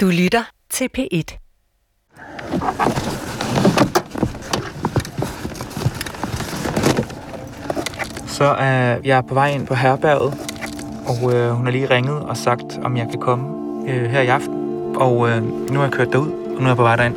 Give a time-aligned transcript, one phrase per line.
[0.00, 1.38] Du lytter til P1.
[8.26, 10.34] Så er jeg på vej ind på herberget,
[11.06, 13.46] og øh, hun har lige ringet og sagt, om jeg kan komme
[13.90, 14.96] øh, her i aften.
[14.96, 17.16] Og øh, nu er jeg kørt derud, og nu er jeg på vej derind.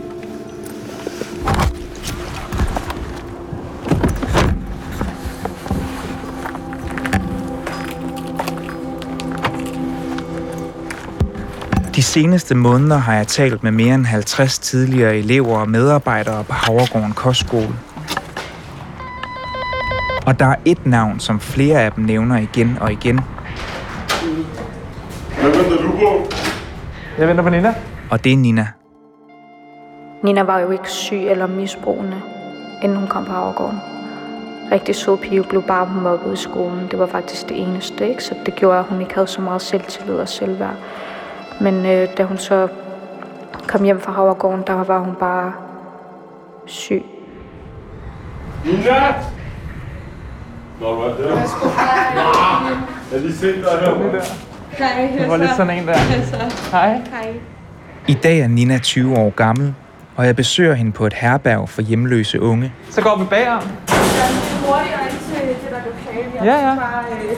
[12.02, 16.54] De seneste måneder har jeg talt med mere end 50 tidligere elever og medarbejdere på
[16.54, 17.76] Havregården Kostskole.
[20.26, 23.20] Og der er et navn, som flere af dem nævner igen og igen,
[25.42, 26.28] Hvad venter du på?
[27.18, 27.76] Jeg venter på Nina.
[28.12, 28.68] Og det er Nina.
[30.24, 32.22] Nina var jo ikke syg eller misbrugende,
[32.84, 33.80] inden hun kom på Havregården.
[34.72, 36.88] Rigtig sød pige blev bare mobbet i skolen.
[36.92, 38.24] Det var faktisk det eneste, ikke?
[38.24, 40.76] Så det gjorde, at hun ikke havde så meget selvtillid og selvværd.
[41.62, 42.68] Men øh, da hun så
[43.68, 45.54] kom hjem fra Havregården, der var hun bare
[46.66, 47.04] syg.
[48.66, 49.16] Nina!
[50.82, 51.50] Nå, hvad er det?
[53.12, 54.22] Jeg lige set dig her.
[54.72, 55.98] Hej, Det var lidt sådan en der.
[56.72, 56.90] Hej.
[57.12, 57.34] Hej.
[58.08, 59.74] I dag er Nina 20 år gammel,
[60.16, 62.74] og jeg besøger hende på et herberg for hjemløse unge.
[62.90, 63.62] Så går vi bagom.
[63.62, 66.32] Hurtigere ind til det der lokale.
[66.36, 66.76] Jeg Ja, ja.
[66.76, 67.38] Bare, øh,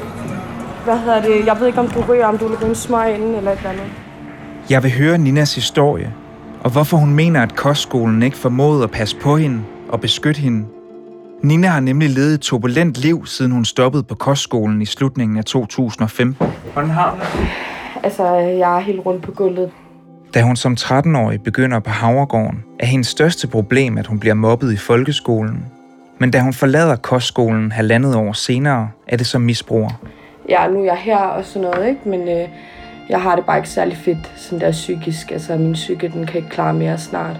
[0.83, 1.45] hvad hedder det?
[1.45, 3.57] Jeg ved ikke, om du ryger, om du vil ryge en smøg inden eller et
[3.57, 3.85] eller andet.
[4.69, 6.13] Jeg vil høre Ninas historie,
[6.61, 10.65] og hvorfor hun mener, at kostskolen ikke formåede at passe på hende og beskytte hende.
[11.41, 15.45] Nina har nemlig levet et turbulent liv, siden hun stoppede på kostskolen i slutningen af
[15.45, 16.47] 2015.
[16.73, 17.45] Hvordan har hun?
[18.03, 19.71] Altså, jeg er helt rundt på gulvet.
[20.33, 24.73] Da hun som 13-årig begynder på Havregården, er hendes største problem, at hun bliver mobbet
[24.73, 25.65] i folkeskolen.
[26.19, 29.89] Men da hun forlader kostskolen halvandet år senere, er det som misbruger.
[30.49, 32.09] Ja, nu er jeg her og sådan noget, ikke?
[32.09, 32.47] Men øh,
[33.09, 35.31] jeg har det bare ikke særlig fedt, sådan der psykisk.
[35.31, 37.37] Altså, min psyke, den kan ikke klare mere snart.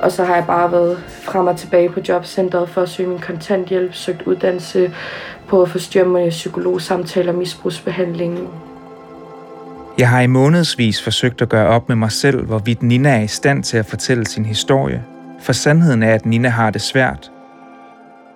[0.00, 3.18] Og så har jeg bare været frem og tilbage på jobcentret for at søge min
[3.18, 4.92] kontanthjælp, søgt uddannelse
[5.48, 8.48] på at forstyrre med psykologsamtaler, misbrugsbehandling,
[9.98, 13.26] Jeg har i månedsvis forsøgt at gøre op med mig selv, hvorvidt Nina er i
[13.26, 15.02] stand til at fortælle sin historie.
[15.40, 17.32] For sandheden er, at Nina har det svært.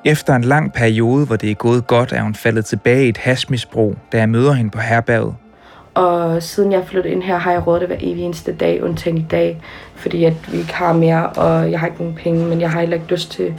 [0.05, 3.17] Efter en lang periode, hvor det er gået godt, er hun faldet tilbage i et
[3.17, 5.35] hashmisbrug, da jeg møder hende på herberget.
[5.97, 9.19] Og siden jeg flyttede ind her, har jeg råd det hver evig eneste dag, undtagen
[9.19, 9.61] i dag.
[9.95, 12.81] Fordi at vi ikke har mere, og jeg har ikke nogen penge, men jeg har
[12.81, 13.55] heller ikke lyst til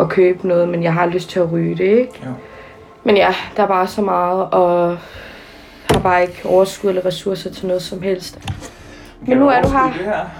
[0.00, 2.20] at købe noget, men jeg har lyst til at ryge det, ikke?
[2.26, 2.30] Jo.
[3.04, 4.96] Men ja, der er bare så meget, og
[5.90, 8.38] har bare ikke overskud eller ressourcer til noget som helst.
[9.26, 9.90] Men nu er du her.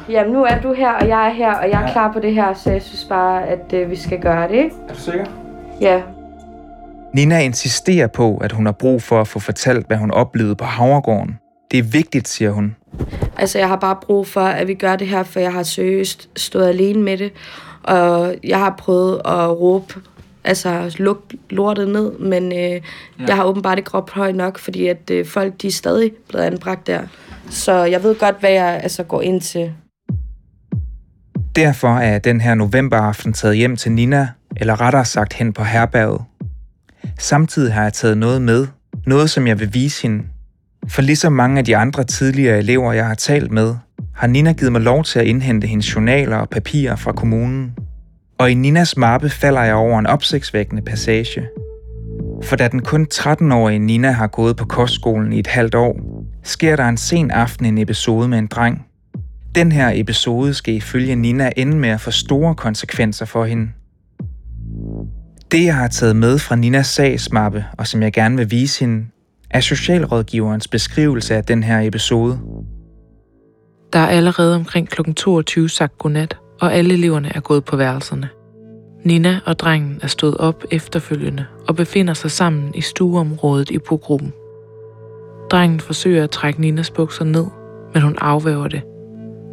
[0.09, 1.93] Jamen, nu er du her, og jeg er her, og jeg er Ja.
[1.93, 4.75] klar på det her, så jeg synes bare, at øh, vi skal gøre det, ikke?
[4.89, 5.25] Er du sikker?
[5.81, 6.01] Ja,
[7.15, 10.65] Nina insisterer på, at hun har brug for at få fortalt, hvad hun oplevede på
[10.65, 11.39] Havregården.
[11.71, 12.77] Det er vigtigt, siger hun.
[13.37, 16.29] Altså, jeg har bare brug for, at vi gør det her, for jeg har seriøst
[16.37, 17.33] stået alene med det.
[17.83, 19.95] Og jeg har prøvet at råbe,
[20.45, 22.81] altså luk lortet ned, men øh, ja.
[23.27, 26.45] jeg har åbenbart ikke råbt højt nok, fordi at øh, folk, de er stadig blevet
[26.45, 27.01] anbragt der.
[27.51, 29.73] Så jeg ved godt, hvad jeg altså går ind til.
[31.57, 36.21] Derfor er den her novemberaften taget hjem til Nina, eller rettere sagt hen på herberget.
[37.19, 38.67] Samtidig har jeg taget noget med,
[39.07, 40.25] noget som jeg vil vise hende.
[40.89, 43.75] For ligesom mange af de andre tidligere elever, jeg har talt med,
[44.15, 47.73] har Nina givet mig lov til at indhente hendes journaler og papirer fra kommunen.
[48.39, 51.47] Og i Ninas mappe falder jeg over en opsigtsvækkende passage.
[52.43, 56.01] For da den kun 13-årige Nina har gået på kostskolen i et halvt år,
[56.43, 58.87] sker der en sen aften en episode med en dreng,
[59.57, 63.69] den her episode skal ifølge Nina ende med at få store konsekvenser for hende.
[65.51, 69.07] Det, jeg har taget med fra Ninas sagsmappe, og som jeg gerne vil vise hende,
[69.51, 72.39] er socialrådgiverens beskrivelse af den her episode.
[73.93, 75.13] Der er allerede omkring kl.
[75.13, 78.29] 22 sagt godnat, og alle eleverne er gået på værelserne.
[79.05, 84.33] Nina og drengen er stået op efterfølgende og befinder sig sammen i stueområdet i bogruppen.
[85.51, 87.47] Drengen forsøger at trække Ninas bukser ned,
[87.95, 88.83] men hun afvæver det.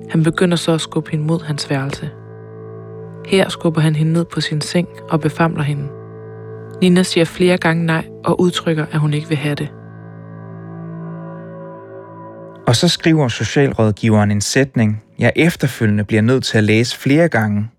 [0.09, 2.09] Han begynder så at skubbe hende mod hans værelse.
[3.25, 5.89] Her skubber han hende ned på sin seng og befamler hende.
[6.81, 9.69] Nina siger flere gange nej og udtrykker, at hun ikke vil have det.
[12.67, 17.69] Og så skriver socialrådgiveren en sætning, jeg efterfølgende bliver nødt til at læse flere gange.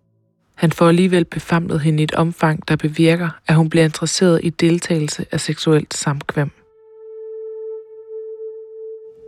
[0.54, 4.50] Han får alligevel befamlet hende i et omfang, der bevirker, at hun bliver interesseret i
[4.50, 6.50] deltagelse af seksuelt samkvem.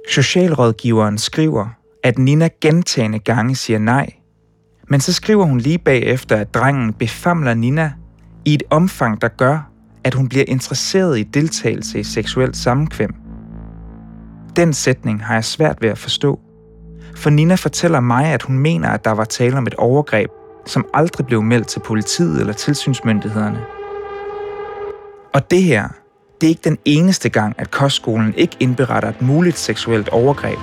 [0.09, 1.67] Socialrådgiveren skriver,
[2.03, 4.13] at Nina gentagende gange siger nej,
[4.89, 7.93] men så skriver hun lige bagefter, at drengen befamler Nina
[8.45, 9.71] i et omfang, der gør,
[10.05, 13.15] at hun bliver interesseret i deltagelse i seksuelt sammenkvem.
[14.57, 16.41] Den sætning har jeg svært ved at forstå.
[17.17, 20.31] For Nina fortæller mig, at hun mener, at der var tale om et overgreb,
[20.67, 23.61] som aldrig blev meldt til politiet eller tilsynsmyndighederne.
[25.35, 25.89] Og det her,
[26.41, 30.59] det er ikke den eneste gang, at kostskolen ikke indberetter et muligt seksuelt overgreb.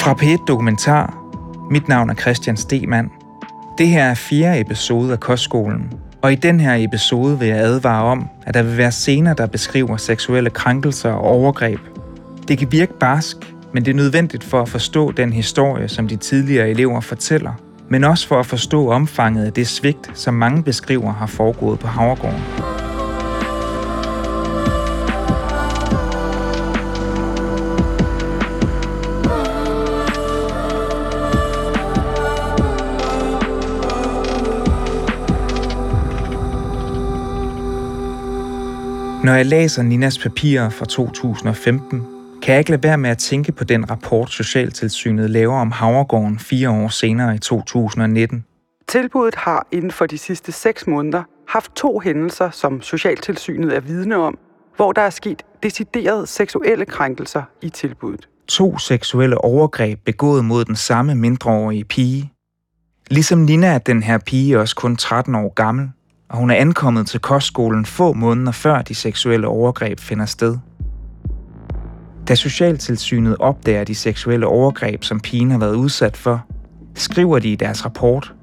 [0.00, 1.14] Fra P1 Dokumentar.
[1.70, 3.10] Mit navn er Christian Stemann.
[3.78, 5.92] Det her er fjerde episode af Kostskolen,
[6.22, 9.46] og i den her episode vil jeg advare om, at der vil være scener, der
[9.46, 11.80] beskriver seksuelle krænkelser og overgreb.
[12.48, 13.36] Det kan virke barsk,
[13.72, 17.52] men det er nødvendigt for at forstå den historie, som de tidligere elever fortæller,
[17.88, 21.86] men også for at forstå omfanget af det svigt, som mange beskriver har foregået på
[21.86, 22.69] Havregården.
[39.24, 42.06] Når jeg læser Ninas papirer fra 2015,
[42.42, 46.38] kan jeg ikke lade være med at tænke på den rapport, Socialtilsynet laver om Havregården
[46.38, 48.44] fire år senere i 2019.
[48.88, 54.16] Tilbuddet har inden for de sidste seks måneder haft to hændelser, som Socialtilsynet er vidne
[54.16, 54.38] om,
[54.76, 58.28] hvor der er sket deciderede seksuelle krænkelser i tilbuddet.
[58.48, 62.32] To seksuelle overgreb begået mod den samme mindreårige pige.
[63.10, 65.90] Ligesom Nina er den her pige også kun 13 år gammel,
[66.30, 70.58] og hun er ankommet til kostskolen få måneder før de seksuelle overgreb finder sted.
[72.28, 76.44] Da Socialtilsynet opdager de seksuelle overgreb, som pigen har været udsat for,
[76.94, 78.34] skriver de i deres rapport,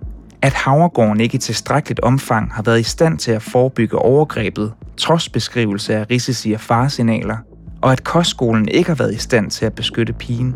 [0.42, 5.30] at Havregården ikke i tilstrækkeligt omfang har været i stand til at forebygge overgrebet, trods
[5.30, 7.38] beskrivelse af risici og faresignaler,
[7.82, 10.56] og at kostskolen ikke har været i stand til at beskytte pigen.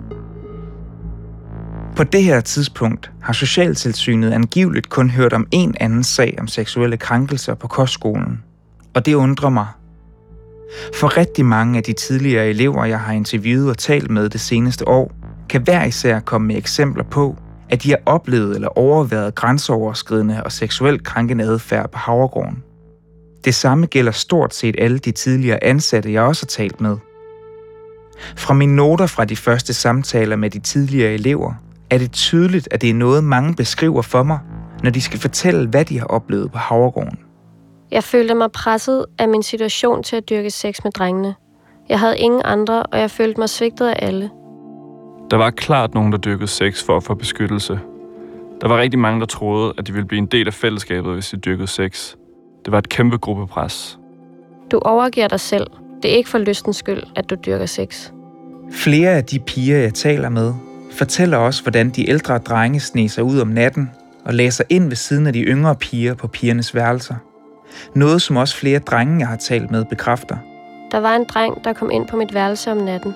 [2.02, 6.98] På det her tidspunkt har Socialtilsynet angiveligt kun hørt om en anden sag om seksuelle
[6.98, 8.44] krænkelser på kostskolen,
[8.94, 9.68] og det undrer mig.
[10.94, 14.88] For rigtig mange af de tidligere elever, jeg har interviewet og talt med det seneste
[14.88, 15.12] år,
[15.50, 17.38] kan hver især komme med eksempler på,
[17.70, 22.64] at de har oplevet eller overværet grænseoverskridende og seksuelt krænkende adfærd på Havregården.
[23.46, 26.98] Det samme gælder stort set alle de tidligere ansatte, jeg også har talt med.
[28.36, 31.54] Fra mine noter fra de første samtaler med de tidligere elever,
[31.92, 34.40] er det tydeligt, at det er noget, mange beskriver for mig,
[34.84, 37.20] når de skal fortælle, hvad de har oplevet på Havregården.
[37.92, 41.36] Jeg følte mig presset af min situation til at dyrke sex med drengene.
[41.90, 44.30] Jeg havde ingen andre, og jeg følte mig svigtet af alle.
[45.32, 47.80] Der var klart nogen, der dyrkede sex for at få beskyttelse.
[48.62, 51.30] Der var rigtig mange, der troede, at de ville blive en del af fællesskabet, hvis
[51.30, 52.16] de dyrkede sex.
[52.66, 54.00] Det var et kæmpe gruppepres.
[54.72, 55.68] Du overgiver dig selv.
[56.04, 58.12] Det er ikke for lystens skyld, at du dyrker sex.
[58.72, 60.54] Flere af de piger, jeg taler med,
[60.92, 63.92] fortæller også, hvordan de ældre drenge sne sig ud om natten
[64.26, 67.16] og læser ind ved siden af de yngre piger på pigernes værelser.
[67.96, 70.38] Noget, som også flere drenge, jeg har talt med, bekræfter.
[70.92, 73.14] Der var en dreng, der kom ind på mit værelse om natten.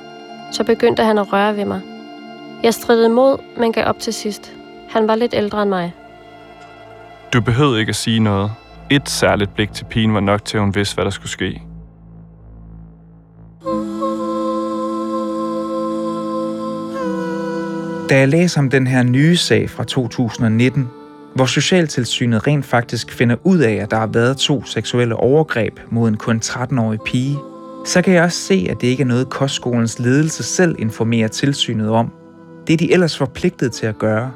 [0.52, 1.82] Så begyndte han at røre ved mig.
[2.64, 4.54] Jeg stridede imod, men gav op til sidst.
[4.90, 5.94] Han var lidt ældre end mig.
[7.34, 8.52] Du behøvede ikke at sige noget.
[8.90, 11.62] Et særligt blik til pigen var nok til, at hun vidste, hvad der skulle ske.
[18.10, 20.88] Da jeg læser om den her nye sag fra 2019,
[21.36, 26.10] hvor Socialtilsynet rent faktisk finder ud af, at der har været to seksuelle overgreb mod
[26.10, 27.38] en kun 13-årig pige,
[27.86, 31.90] så kan jeg også se, at det ikke er noget, kostskolens ledelse selv informerer tilsynet
[31.90, 32.14] om.
[32.68, 34.32] Det er de ellers forpligtet til at gøre.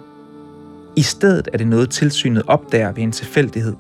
[0.96, 3.75] I stedet er det noget, tilsynet opdager ved en tilfældighed.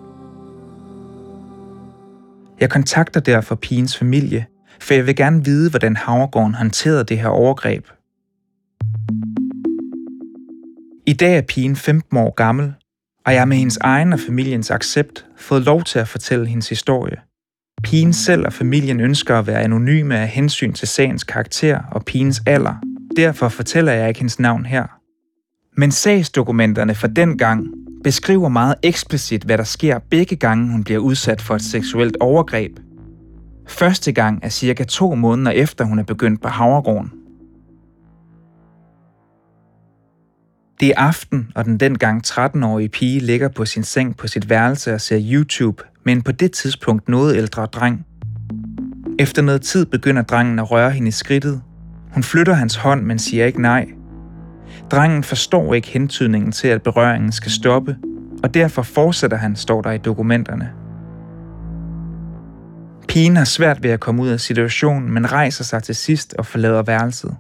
[2.59, 4.45] Jeg kontakter derfor pigens familie,
[4.79, 7.85] for jeg vil gerne vide, hvordan Havregården håndterede det her overgreb.
[11.09, 12.73] I dag er pigen 15 år gammel,
[13.25, 16.69] og jeg har med hendes egen og familiens accept fået lov til at fortælle hendes
[16.69, 17.17] historie.
[17.83, 22.41] Pigen selv og familien ønsker at være anonyme af hensyn til sagens karakter og pigens
[22.45, 22.75] alder.
[23.15, 24.85] Derfor fortæller jeg ikke hendes navn her.
[25.77, 27.67] Men sagsdokumenterne fra den gang
[28.03, 32.79] beskriver meget eksplicit, hvad der sker begge gange, hun bliver udsat for et seksuelt overgreb.
[33.67, 37.18] Første gang er cirka to måneder efter, hun er begyndt på Havregården.
[40.79, 44.93] Det er aften, og den dengang 13-årige pige ligger på sin seng på sit værelse
[44.93, 48.05] og ser YouTube men på det tidspunkt noget ældre dreng.
[49.19, 51.61] Efter noget tid begynder drengen at røre hende i skridtet.
[52.13, 53.85] Hun flytter hans hånd, men siger ikke nej.
[54.91, 57.97] Drengen forstår ikke hentydningen til, at berøringen skal stoppe,
[58.43, 60.69] og derfor fortsætter han, står der i dokumenterne.
[63.07, 66.45] Pigen har svært ved at komme ud af situationen, men rejser sig til sidst og
[66.45, 67.35] forlader værelset.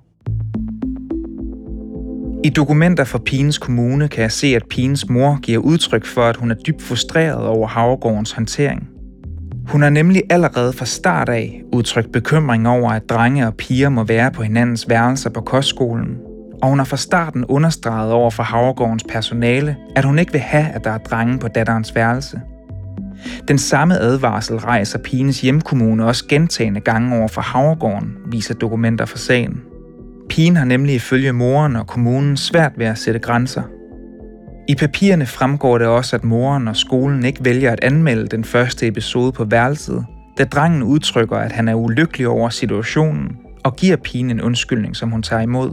[2.43, 6.35] I dokumenter fra Pines kommune kan jeg se, at Pines mor giver udtryk for, at
[6.35, 8.87] hun er dybt frustreret over Havregårdens håndtering.
[9.67, 14.03] Hun har nemlig allerede fra start af udtrykt bekymring over, at drenge og piger må
[14.03, 16.17] være på hinandens værelser på kostskolen,
[16.61, 20.67] og hun har fra starten understreget over for Havregårdens personale, at hun ikke vil have,
[20.67, 22.41] at der er drenge på datterens værelse.
[23.47, 29.17] Den samme advarsel rejser pigens hjemkommune også gentagende gange over for Havregården, viser dokumenter for
[29.17, 29.61] sagen.
[30.29, 33.63] Pigen har nemlig ifølge moren og kommunen svært ved at sætte grænser.
[34.67, 38.87] I papirerne fremgår det også, at moren og skolen ikke vælger at anmelde den første
[38.87, 40.05] episode på værelset,
[40.37, 45.11] da drengen udtrykker, at han er ulykkelig over situationen og giver pigen en undskyldning, som
[45.11, 45.71] hun tager imod.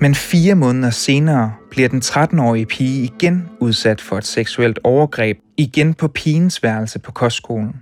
[0.00, 5.94] Men fire måneder senere bliver den 13-årige pige igen udsat for et seksuelt overgreb, igen
[5.94, 7.74] på pigens værelse på kostskolen.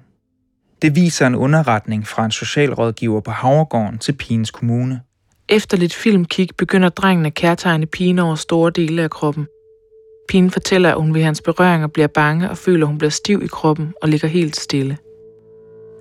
[0.82, 5.00] Det viser en underretning fra en socialrådgiver på Havregården til pigens kommune.
[5.49, 9.47] Efter lidt filmkig begynder drengen at kærtegne pigen over store dele af kroppen.
[10.28, 13.42] Pigen fortæller, at hun ved hans berøringer bliver bange og føler, at hun bliver stiv
[13.42, 14.99] i kroppen og ligger helt stille.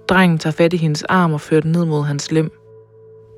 [0.10, 2.52] Drengen tager fat i hendes arm og fører den ned mod hans lem.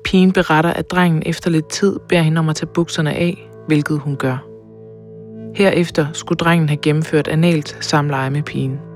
[0.04, 3.98] Pigen beretter, at drengen efter lidt tid beder hende om at tage bukserne af, hvilket
[3.98, 4.46] hun gør.
[5.54, 8.89] Herefter skulle drengen have gennemført analt samleje med pigen.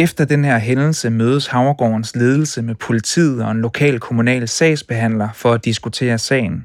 [0.00, 5.52] Efter den her hændelse mødes Havregårdens ledelse med politiet og en lokal kommunal sagsbehandler for
[5.52, 6.64] at diskutere sagen.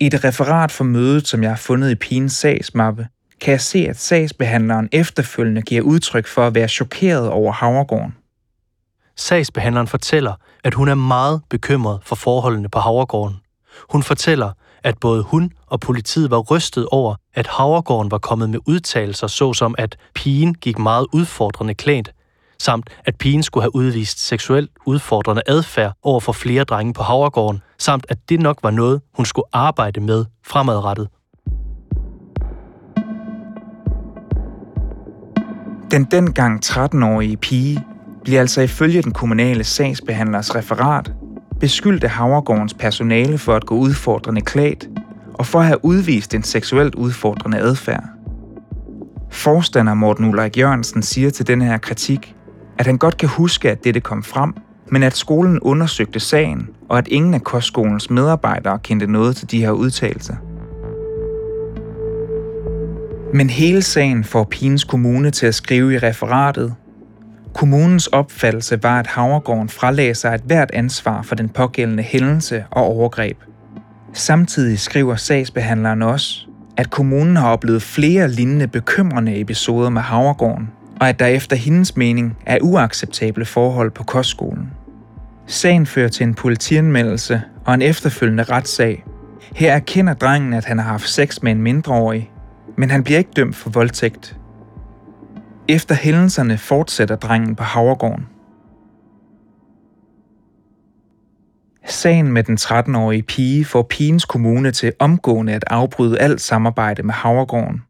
[0.00, 3.08] I et referat for mødet, som jeg har fundet i pigens sagsmappe,
[3.40, 8.14] kan jeg se, at sagsbehandleren efterfølgende giver udtryk for at være chokeret over Havregården.
[9.16, 10.32] Sagsbehandleren fortæller,
[10.64, 13.36] at hun er meget bekymret for forholdene på Havregården.
[13.90, 14.52] Hun fortæller,
[14.84, 19.74] at både hun og politiet var rystet over, at Havregården var kommet med udtalelser såsom,
[19.78, 22.12] at pigen gik meget udfordrende klædt,
[22.58, 27.62] samt at pigen skulle have udvist seksuelt udfordrende adfærd over for flere drenge på Havregården,
[27.78, 31.08] samt at det nok var noget, hun skulle arbejde med fremadrettet.
[35.90, 37.84] Den dengang 13-årige pige
[38.24, 41.12] bliver altså ifølge den kommunale sagsbehandlers referat
[41.60, 44.88] beskyldt af Havregårdens personale for at gå udfordrende klædt
[45.34, 48.04] og for at have udvist en seksuelt udfordrende adfærd.
[49.30, 52.34] Forstander Morten Ulrik Jørgensen siger til denne her kritik,
[52.78, 54.54] at han godt kan huske, at dette kom frem,
[54.86, 59.60] men at skolen undersøgte sagen, og at ingen af kostskolens medarbejdere kendte noget til de
[59.60, 60.34] her udtalelser.
[63.34, 66.74] Men hele sagen får pigens kommune til at skrive i referatet.
[67.54, 72.84] Kommunens opfattelse var, at Havregården fralagde sig et hvert ansvar for den pågældende hændelse og
[72.84, 73.36] overgreb.
[74.12, 80.70] Samtidig skriver sagsbehandleren også, at kommunen har oplevet flere lignende bekymrende episoder med Havregården,
[81.00, 84.70] og at der efter hendes mening er uacceptable forhold på kostskolen.
[85.46, 89.04] Sagen fører til en politianmeldelse og en efterfølgende retssag.
[89.54, 92.32] Her erkender drengen, at han har haft sex med en mindreårig,
[92.76, 94.36] men han bliver ikke dømt for voldtægt.
[95.68, 98.26] Efter hændelserne fortsætter drengen på Havregården.
[101.86, 107.14] Sagen med den 13-årige pige får pigens kommune til omgående at afbryde alt samarbejde med
[107.14, 107.82] Havregården.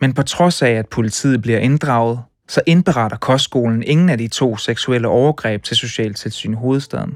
[0.00, 4.56] Men på trods af, at politiet bliver inddraget, så indberetter kostskolen ingen af de to
[4.56, 7.14] seksuelle overgreb til Socialtilsyn Hovedstaden.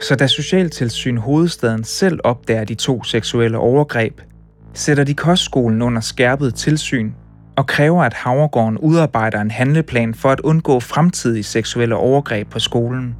[0.00, 4.20] Så da Socialtilsyn Hovedstaden selv opdager de to seksuelle overgreb,
[4.74, 7.12] sætter de kostskolen under skærpet tilsyn
[7.56, 13.16] og kræver, at Havregården udarbejder en handleplan for at undgå fremtidige seksuelle overgreb på skolen.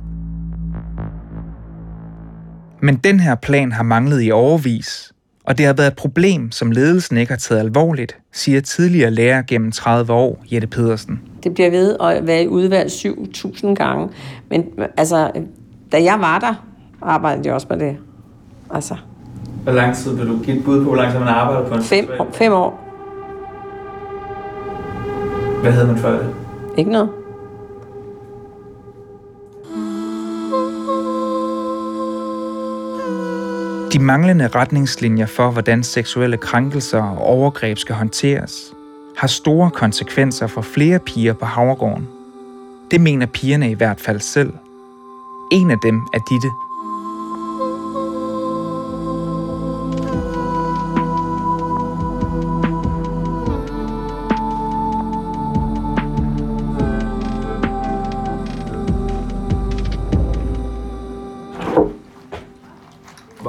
[2.82, 5.13] Men den her plan har manglet i overvis,
[5.44, 9.42] og det har været et problem, som ledelsen ikke har taget alvorligt, siger tidligere lærer
[9.42, 11.20] gennem 30 år, Jette Pedersen.
[11.44, 14.08] Det bliver ved at være i udvalg 7.000 gange.
[14.50, 14.64] Men
[14.96, 15.30] altså,
[15.92, 16.66] da jeg var der,
[17.02, 17.96] arbejdede jeg også med det.
[18.70, 18.94] Altså.
[19.62, 21.74] Hvor lang tid vil du give et bud på, hvor lang tid man arbejder på
[21.74, 22.80] en fem, fem år.
[25.62, 26.34] Hvad havde man før det?
[26.78, 27.10] Ikke noget.
[33.94, 38.74] De manglende retningslinjer for, hvordan seksuelle krænkelser og overgreb skal håndteres,
[39.16, 42.08] har store konsekvenser for flere piger på Havregården.
[42.90, 44.52] Det mener pigerne i hvert fald selv.
[45.52, 46.63] En af dem er Ditte.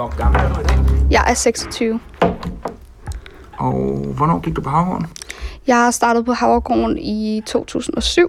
[0.05, 0.93] Hvor gammel er du?
[1.11, 1.99] Jeg er 26.
[3.57, 5.07] Og hvornår gik du på Havregården?
[5.67, 8.27] Jeg har startet på Havregården i 2007.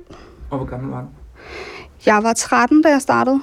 [0.50, 1.06] Og hvor gammel var du?
[2.06, 3.40] Jeg var 13, da jeg startede.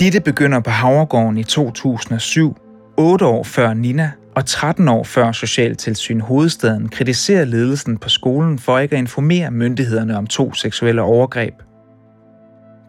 [0.00, 2.56] Ditte begynder på Havregården i 2007,
[2.96, 8.78] 8 år før Nina, Og 13 år før Socialtilsyn Hovedstaden kritiserer ledelsen på skolen for
[8.78, 11.54] ikke at informere myndighederne om to seksuelle overgreb.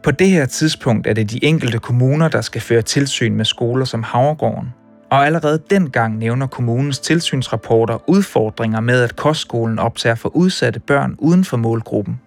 [0.03, 3.85] På det her tidspunkt er det de enkelte kommuner, der skal føre tilsyn med skoler
[3.85, 4.73] som Havregården.
[5.11, 11.45] Og allerede dengang nævner kommunens tilsynsrapporter udfordringer med, at kostskolen optager for udsatte børn uden
[11.45, 12.19] for målgruppen.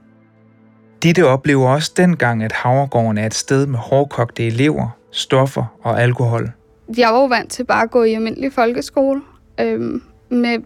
[1.02, 6.50] Ditte oplever også dengang, at Havregården er et sted med hårdkogte elever, stoffer og alkohol.
[6.96, 9.22] Jeg var jo vant til bare at gå i almindelig folkeskole
[9.60, 10.58] øhm, med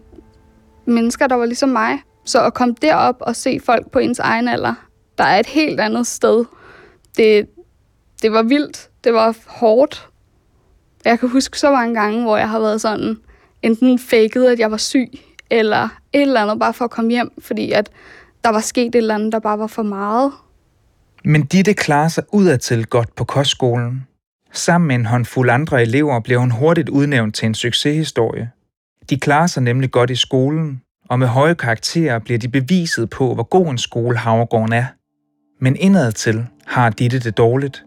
[0.85, 1.99] mennesker, der var ligesom mig.
[2.25, 4.73] Så at komme derop og se folk på ens egen alder,
[5.17, 6.45] der er et helt andet sted.
[7.19, 7.47] Det,
[8.21, 8.89] det var vildt.
[9.03, 10.09] Det var hårdt.
[11.05, 13.17] Jeg kan huske så mange gange, hvor jeg har været sådan,
[13.61, 15.09] enten faked, at jeg var syg,
[15.49, 17.89] eller et eller andet bare for at komme hjem, fordi at
[18.43, 20.31] der var sket et eller andet, der bare var for meget.
[21.23, 24.07] Men Ditte klarer sig udadtil godt på kostskolen.
[24.53, 28.51] Sammen med en håndfuld andre elever bliver hun hurtigt udnævnt til en succeshistorie.
[29.09, 33.33] De klarer sig nemlig godt i skolen, og med høje karakterer bliver de beviset på,
[33.33, 34.85] hvor god en skole Havregården er.
[35.61, 37.85] Men indadtil har Ditte det dårligt.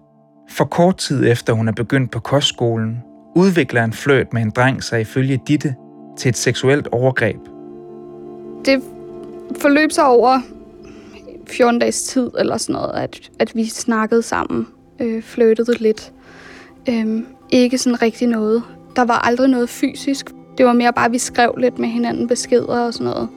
[0.51, 3.03] For kort tid efter hun er begyndt på kostskolen,
[3.37, 5.75] udvikler en fløjt med en dreng sig ifølge Ditte
[6.19, 7.39] til et seksuelt overgreb.
[8.65, 8.83] Det
[9.61, 10.41] forløb sig over
[11.47, 14.67] 14 dages tid eller sådan noget, at, at vi snakkede sammen,
[15.01, 16.13] øh, flyttede lidt.
[16.89, 18.63] Øhm, ikke sådan rigtig noget.
[18.97, 20.31] Der var aldrig noget fysisk.
[20.59, 23.29] Det var mere bare, at vi skrev lidt med hinanden beskeder og sådan noget.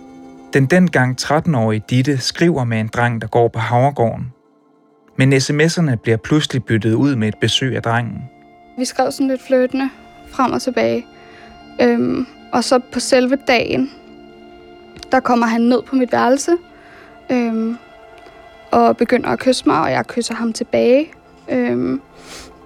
[0.53, 4.34] Den dengang 13-årige Ditte skriver med en dreng, der går på Havregården.
[5.17, 8.29] Men sms'erne bliver pludselig byttet ud med et besøg af drengen.
[8.77, 9.89] Vi skrev sådan lidt fløtende
[10.27, 11.05] frem og tilbage.
[11.81, 13.91] Øhm, og så på selve dagen,
[15.11, 16.51] der kommer han ned på mit værelse
[17.31, 17.77] øhm,
[18.71, 21.11] og begynder at kysse mig, og jeg kysser ham tilbage.
[21.49, 22.01] Øhm,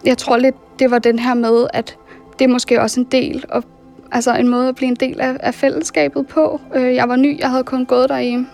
[0.06, 1.98] jeg tror lidt, det var den her med, at
[2.40, 3.64] det er måske også en del, og,
[4.12, 6.62] altså en måde at blive en del af, af fællesskabet på.
[6.76, 8.46] Øh, jeg var ny, jeg havde kun gået der i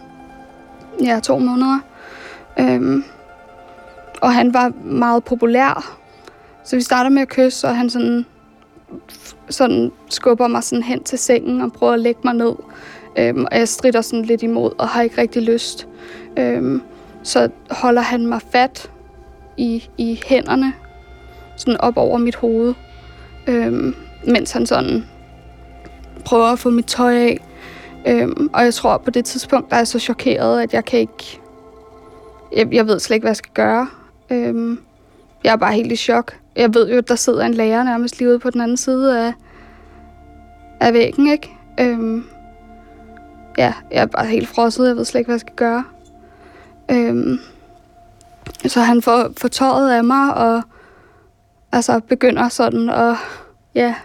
[1.03, 1.79] ja, to måneder.
[2.59, 3.03] Øhm,
[4.21, 5.97] og han var meget populær.
[6.63, 8.25] Så vi starter med at kysse, og han sådan,
[9.49, 12.55] sådan skubber mig sådan hen til sengen og prøver at lægge mig ned.
[13.17, 15.87] Øhm, og jeg strider sådan lidt imod og har ikke rigtig lyst.
[16.37, 16.81] Øhm,
[17.23, 18.91] så holder han mig fat
[19.57, 20.73] i, i hænderne,
[21.57, 22.73] sådan op over mit hoved,
[23.47, 23.95] øhm,
[24.27, 25.05] mens han sådan
[26.25, 27.39] prøver at få mit tøj af.
[28.07, 30.99] Øhm, og jeg tror på det tidspunkt, der er jeg så chokeret, at jeg kan
[30.99, 31.39] ikke...
[32.55, 33.87] Jeg, jeg ved slet ikke, hvad jeg skal gøre.
[34.29, 34.79] Øhm,
[35.43, 36.37] jeg er bare helt i chok.
[36.55, 39.25] Jeg ved jo, at der sidder en lærer nærmest lige ude på den anden side
[39.25, 39.33] af,
[40.79, 41.49] af væggen, ikke?
[41.79, 42.25] Øhm,
[43.57, 44.87] ja, jeg er bare helt frosset.
[44.87, 45.83] Jeg ved slet ikke, hvad jeg skal gøre.
[46.91, 47.39] Øhm,
[48.67, 50.61] så han får, får tøjet af mig, og
[51.71, 53.15] altså begynder sådan at
[53.75, 53.95] ja,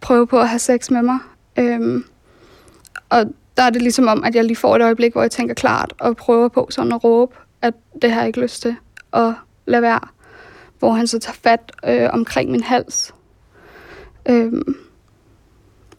[0.00, 1.18] prøve på at have sex med mig.
[1.58, 2.04] Øhm,
[3.08, 3.24] og
[3.56, 5.92] der er det ligesom om, at jeg lige får et øjeblik, hvor jeg tænker klart,
[6.00, 8.76] og prøver på sådan at råbe, at det har jeg ikke lyst til
[9.12, 9.34] at
[9.66, 10.00] lade være.
[10.78, 13.14] Hvor han så tager fat øh, omkring min hals.
[14.28, 14.76] Øhm,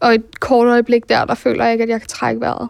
[0.00, 2.68] og et kort øjeblik der, der føler jeg ikke, at jeg kan trække vejret.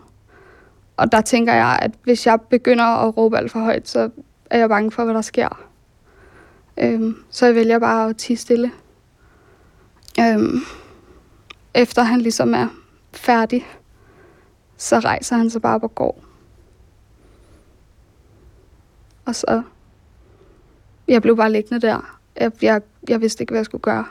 [0.97, 4.11] Og der tænker jeg, at hvis jeg begynder at råbe alt for højt, så
[4.51, 5.65] er jeg bange for, hvad der sker.
[6.77, 8.73] Øhm, så jeg vælger bare at tige stille.
[10.21, 10.59] Øhm,
[11.75, 12.69] efter han ligesom er
[13.13, 13.67] færdig,
[14.77, 16.24] så rejser han sig bare op og går.
[19.25, 19.63] Og så...
[21.09, 22.19] Jeg blev bare liggende der.
[22.41, 24.05] Jeg, jeg, jeg vidste ikke, hvad jeg skulle gøre.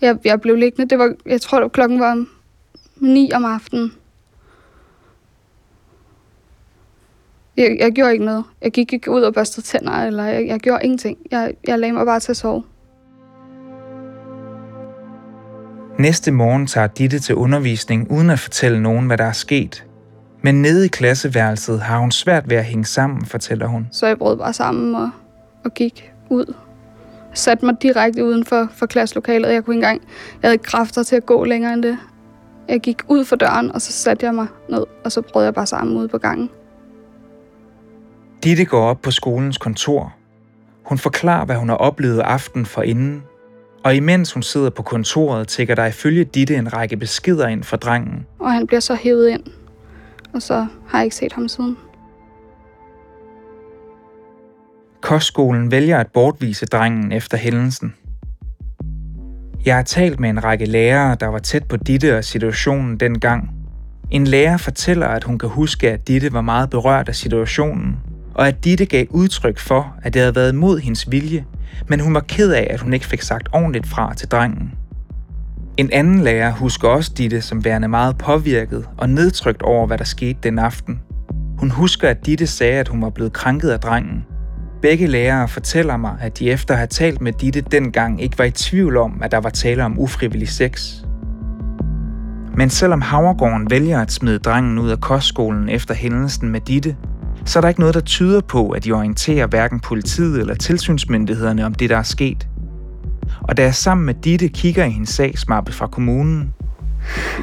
[0.00, 0.90] Jeg, jeg blev liggende.
[0.90, 2.26] Det var, jeg tror, det var, klokken var
[2.96, 3.92] 9 om aftenen.
[7.56, 8.44] Jeg, jeg gjorde ikke noget.
[8.62, 11.18] Jeg gik ikke ud og børstede tænder, eller jeg, jeg gjorde ingenting.
[11.30, 12.64] Jeg, jeg lagde mig bare til at sove.
[15.98, 19.83] Næste morgen tager Ditte til undervisning uden at fortælle nogen, hvad der er sket.
[20.44, 23.88] Men nede i klasseværelset har hun svært ved at hænge sammen, fortæller hun.
[23.92, 25.10] Så jeg brød bare sammen og,
[25.64, 26.54] og gik ud.
[27.34, 29.52] Satte mig direkte uden for, for klasselokalet.
[29.52, 30.02] Jeg kunne ikke engang,
[30.42, 31.98] jeg havde ikke kræfter til at gå længere end det.
[32.68, 35.54] Jeg gik ud for døren, og så satte jeg mig ned, og så brød jeg
[35.54, 36.50] bare sammen ude på gangen.
[38.44, 40.14] Ditte går op på skolens kontor.
[40.84, 43.22] Hun forklarer, hvad hun har oplevet aften for inden.
[43.84, 47.76] Og imens hun sidder på kontoret, tækker der ifølge Ditte en række beskeder ind for
[47.76, 48.26] drengen.
[48.38, 49.42] Og han bliver så hævet ind.
[50.34, 51.76] Og så har jeg ikke set ham siden.
[55.00, 57.94] Kostskolen vælger at bortvise drengen efter hændelsen.
[59.64, 63.50] Jeg har talt med en række lærere, der var tæt på Ditte og situationen dengang.
[64.10, 67.96] En lærer fortæller, at hun kan huske, at Ditte var meget berørt af situationen,
[68.34, 71.44] og at Ditte gav udtryk for, at det havde været mod hendes vilje,
[71.88, 74.72] men hun var ked af, at hun ikke fik sagt ordentligt fra til drengen.
[75.76, 80.04] En anden lærer husker også Ditte som værende meget påvirket og nedtrykt over, hvad der
[80.04, 81.00] skete den aften.
[81.58, 84.24] Hun husker, at Ditte sagde, at hun var blevet krænket af drengen.
[84.82, 88.44] Begge lærere fortæller mig, at de efter at have talt med Ditte dengang ikke var
[88.44, 90.94] i tvivl om, at der var tale om ufrivillig sex.
[92.56, 96.96] Men selvom Havregården vælger at smide drengen ud af kostskolen efter hændelsen med Ditte,
[97.44, 101.66] så er der ikke noget, der tyder på, at de orienterer hverken politiet eller tilsynsmyndighederne
[101.66, 102.48] om det, der er sket.
[103.42, 106.54] Og da jeg sammen med Ditte kigger i hendes sagsmappe fra kommunen,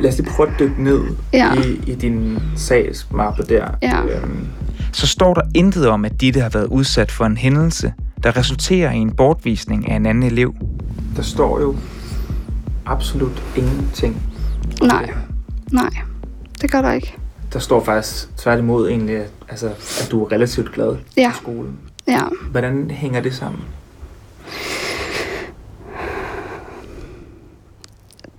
[0.01, 1.01] Lad os lige prøve at dykke ned
[1.33, 1.53] Ja.
[1.53, 3.67] i, i din sagsmappe der.
[3.81, 4.01] Ja.
[4.03, 4.47] Øhm,
[4.93, 8.91] så står der intet om, at Ditte har været udsat for en hændelse, der resulterer
[8.91, 10.55] i en bortvisning af en anden elev.
[11.15, 11.75] Der står jo
[12.85, 14.21] absolut ingenting.
[14.83, 15.09] Nej,
[15.71, 15.89] nej,
[16.61, 17.13] det gør der ikke.
[17.53, 19.67] Der står faktisk tværtimod egentlig, at- altså,
[20.01, 21.29] at du er relativt glad Ja.
[21.29, 21.73] for skolen.
[22.07, 22.19] Ja,
[22.51, 23.61] Hvordan hænger det sammen?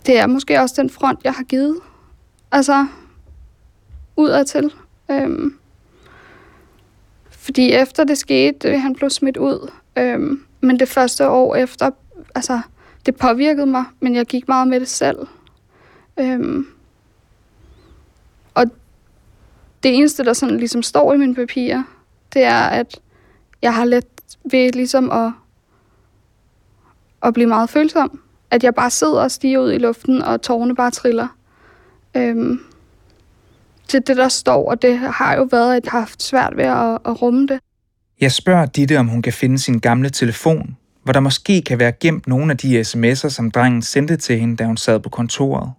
[0.07, 1.81] Det er måske også den front, jeg har givet.
[2.53, 2.87] Altså,
[4.17, 4.73] udadtil.
[5.11, 5.59] Øhm,
[7.31, 9.71] fordi efter det skete, øh, han blev smidt ud.
[9.97, 11.91] Øhm, men det første år efter,
[12.35, 12.61] altså,
[13.07, 15.19] det påvirkede mig, men jeg gik meget med det selv.
[16.21, 16.67] Øhm,
[18.55, 18.65] og
[19.83, 21.83] det eneste, der sådan ligesom står i mine papirer,
[22.33, 23.01] det er, at
[23.63, 24.07] jeg har let
[24.45, 25.33] ved ligesom at,
[27.23, 28.21] at blive meget følsom.
[28.53, 31.29] At jeg bare sidder og stiger ud i luften, og tårerne bare triller.
[32.17, 32.61] Øhm,
[33.89, 36.65] til det, der står, og det har jo været, at jeg har haft svært ved
[36.65, 37.61] at, at rumme det.
[38.21, 41.93] Jeg spørger Ditte, om hun kan finde sin gamle telefon, hvor der måske kan være
[41.93, 45.73] gemt nogle af de sms'er, som drengen sendte til hende, da hun sad på kontoret.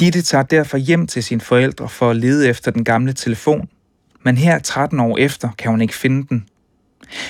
[0.00, 3.68] Ditte tager derfor hjem til sine forældre for at lede efter den gamle telefon,
[4.22, 6.46] men her 13 år efter kan hun ikke finde den.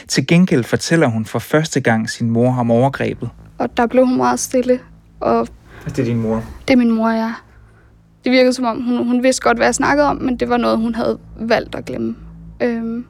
[0.08, 3.30] Til gengæld fortæller hun for første gang sin mor om overgrebet.
[3.58, 4.80] Og der blev hun meget stille,
[5.20, 5.48] og
[5.84, 6.44] Det er din mor.
[6.68, 7.32] det er min mor, ja.
[8.24, 10.56] Det virkede som om, hun, hun vidste godt, hvad jeg snakkede om, men det var
[10.56, 12.16] noget, hun havde valgt at glemme.
[12.60, 13.04] Øhm,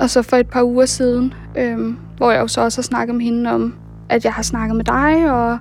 [0.00, 3.14] og så for et par uger siden, øhm, hvor jeg jo så også har snakket
[3.16, 3.74] med hende om,
[4.08, 5.58] at jeg har snakket med dig, og,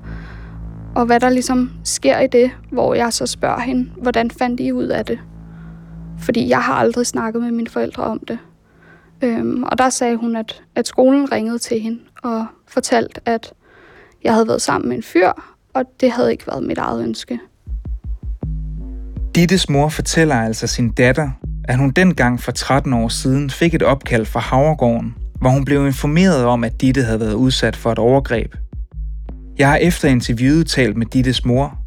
[0.96, 4.72] og hvad der ligesom sker i det, hvor jeg så spørger hende, hvordan fandt I
[4.72, 5.20] ud af det?
[6.20, 8.38] Fordi jeg har aldrig snakket med mine forældre om det.
[9.22, 13.54] Øhm, og der sagde hun, at, at skolen ringede til hende og fortalte, at
[14.24, 15.32] jeg havde været sammen med en fyr,
[15.74, 17.40] og det havde ikke været mit eget ønske.
[19.36, 21.30] Dittes mor fortæller altså sin datter,
[21.64, 25.86] at hun dengang for 13 år siden fik et opkald fra Havregården, hvor hun blev
[25.86, 28.56] informeret om, at Ditte havde været udsat for et overgreb.
[29.58, 31.80] Jeg har efter interviewet talt med Dittes mor.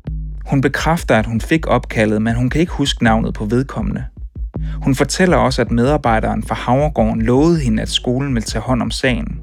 [0.46, 4.04] Hun bekræfter, at hun fik opkaldet, men hun kan ikke huske navnet på vedkommende.
[4.82, 8.90] Hun fortæller også, at medarbejderen fra Havregården lovede hende, at skolen ville tage hånd om
[8.90, 9.40] sagen.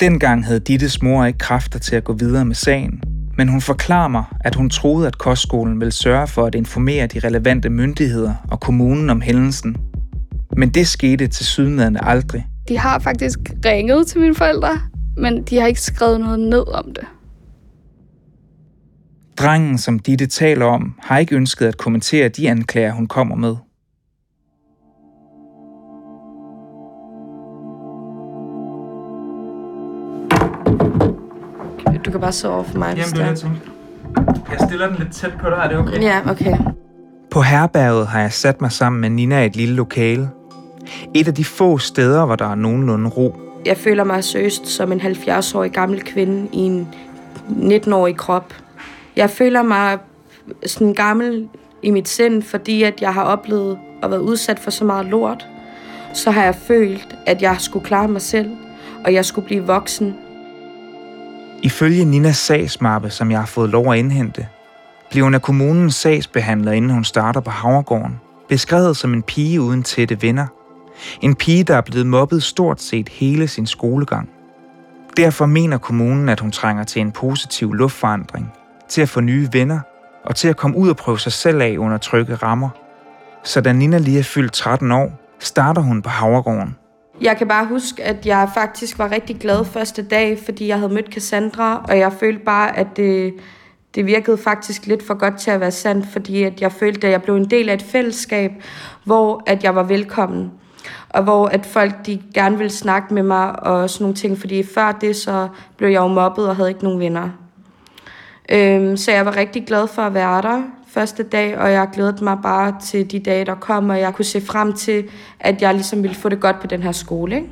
[0.00, 3.02] Dengang havde Dittes mor ikke kræfter til at gå videre med sagen,
[3.36, 7.18] men hun forklarer mig, at hun troede, at kostskolen ville sørge for at informere de
[7.18, 9.76] relevante myndigheder og kommunen om hændelsen.
[10.56, 12.46] Men det skete til sydenladende aldrig.
[12.68, 14.80] De har faktisk ringet til mine forældre,
[15.16, 17.04] men de har ikke skrevet noget ned om det.
[19.38, 23.56] Drengen, som Ditte taler om, har ikke ønsket at kommentere de anklager, hun kommer med.
[32.16, 33.60] Kan bare sidde over for mig, Jamen, det er jeg tænkte.
[34.50, 36.02] Jeg stiller den lidt tæt på dig, er det okay?
[36.02, 36.56] Ja, okay.
[37.30, 40.30] På herberget har jeg sat mig sammen med Nina i et lille lokale.
[41.14, 43.36] Et af de få steder, hvor der er nogenlunde ro.
[43.66, 46.88] Jeg føler mig seriøst som en 70-årig gammel kvinde i en
[47.48, 48.54] 19-årig krop.
[49.16, 49.98] Jeg føler mig
[50.66, 51.48] sådan gammel
[51.82, 55.46] i mit sind, fordi at jeg har oplevet at være udsat for så meget lort.
[56.12, 58.50] Så har jeg følt, at jeg skulle klare mig selv,
[59.04, 60.14] og jeg skulle blive voksen.
[61.62, 64.46] Ifølge Ninas sagsmappe, som jeg har fået lov at indhente,
[65.10, 69.82] bliver hun af kommunens sagsbehandler, inden hun starter på Havregården, beskrevet som en pige uden
[69.82, 70.46] tætte venner.
[71.20, 74.28] En pige, der er blevet mobbet stort set hele sin skolegang.
[75.16, 78.52] Derfor mener kommunen, at hun trænger til en positiv luftforandring,
[78.88, 79.80] til at få nye venner
[80.24, 82.68] og til at komme ud og prøve sig selv af under trygge rammer.
[83.44, 86.76] Så da Nina lige er fyldt 13 år, starter hun på Havregården.
[87.20, 90.94] Jeg kan bare huske, at jeg faktisk var rigtig glad første dag, fordi jeg havde
[90.94, 93.34] mødt Cassandra, og jeg følte bare, at det,
[93.94, 97.12] det virkede faktisk lidt for godt til at være sandt, fordi at jeg følte, at
[97.12, 98.52] jeg blev en del af et fællesskab,
[99.04, 100.52] hvor at jeg var velkommen.
[101.08, 104.62] Og hvor at folk de gerne ville snakke med mig og sådan nogle ting, fordi
[104.62, 107.30] før det så blev jeg jo mobbet og havde ikke nogen venner.
[108.48, 110.62] Øhm, så jeg var rigtig glad for at være der
[110.96, 114.24] første dag, og jeg glædede mig bare til de dage, der kom, og jeg kunne
[114.24, 115.04] se frem til,
[115.40, 117.36] at jeg ligesom ville få det godt på den her skole.
[117.36, 117.48] Ikke?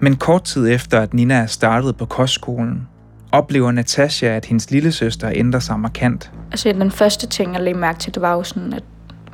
[0.00, 2.88] Men kort tid efter, at Nina er startet på kostskolen,
[3.32, 6.30] oplever Natasha, at hendes lille søster ændrer sig markant.
[6.50, 8.82] Altså den første ting, jeg lagde mærke til, det var jo sådan, at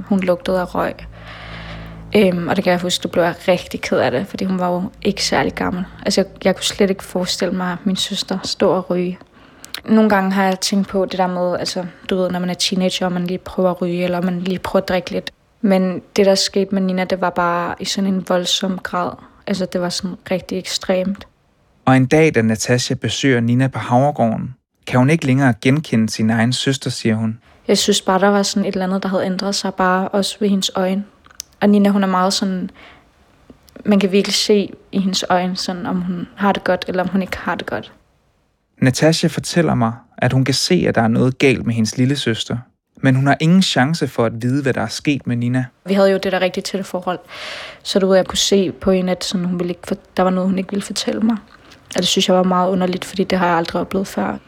[0.01, 0.95] hun lugtede af røg.
[2.17, 4.59] Øhm, og det kan jeg huske, det blev jeg rigtig ked af det, fordi hun
[4.59, 5.85] var jo ikke særlig gammel.
[6.07, 9.19] Altså jeg, jeg kunne slet ikke forestille mig, at min søster stod og ryge.
[9.85, 12.55] Nogle gange har jeg tænkt på det der med, altså du ved, når man er
[12.55, 15.31] teenager, og man lige prøver at ryge, eller man lige prøver at drikke lidt.
[15.61, 19.11] Men det, der skete med Nina, det var bare i sådan en voldsom grad.
[19.47, 21.27] Altså det var sådan rigtig ekstremt.
[21.85, 24.55] Og en dag, da Natasha besøger Nina på Havregården,
[24.87, 27.39] kan hun ikke længere genkende sin egen søster, siger hun.
[27.69, 30.37] Jeg synes bare, der var sådan et eller andet, der havde ændret sig bare også
[30.41, 31.05] ved hendes øjne.
[31.61, 32.71] Og Nina, hun er meget sådan,
[33.85, 37.09] man kan virkelig se i hendes øjne, sådan, om hun har det godt, eller om
[37.09, 37.93] hun ikke har det godt.
[38.81, 42.17] Natasha fortæller mig, at hun kan se, at der er noget galt med hendes lille
[42.17, 42.57] søster.
[43.03, 45.65] Men hun har ingen chance for at vide, hvad der er sket med Nina.
[45.87, 47.19] Vi havde jo det der rigtig tætte forhold,
[47.83, 50.23] så du ved, jeg kunne se på hende, at sådan, hun ville ikke for, der
[50.23, 51.37] var noget, hun ikke ville fortælle mig.
[51.95, 54.39] Og det synes jeg var meget underligt, fordi det har jeg aldrig oplevet før.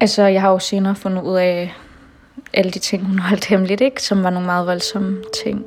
[0.00, 1.74] Altså, jeg har jo senere fundet ud af
[2.54, 4.02] alle de ting, hun holdt hemmeligt, ikke?
[4.02, 5.64] som var nogle meget voldsomme ting.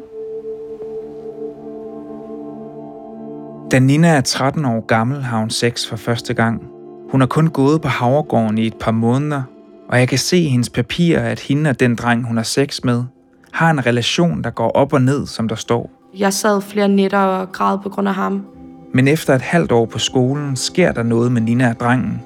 [3.71, 6.74] Da Nina er 13 år gammel, har hun sex for første gang.
[7.15, 9.41] Hun har kun gået på Havregården i et par måneder,
[9.89, 12.83] og jeg kan se i hendes papirer, at hende og den dreng, hun har sex
[12.83, 13.03] med,
[13.51, 15.91] har en relation, der går op og ned, som der står.
[16.17, 18.45] Jeg sad flere nætter og græd på grund af ham.
[18.93, 22.21] Men efter et halvt år på skolen, sker der noget med Nina og drengen.